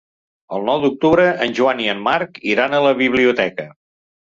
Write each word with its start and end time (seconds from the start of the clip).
El 0.55 0.63
nou 0.69 0.79
d'octubre 0.85 1.25
en 1.47 1.53
Joan 1.61 1.85
i 1.85 1.93
en 1.95 2.03
Marc 2.09 2.41
iran 2.55 2.75
a 2.75 2.83
la 2.89 2.97
biblioteca. 3.05 3.71